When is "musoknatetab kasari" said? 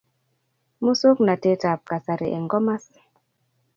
0.83-2.27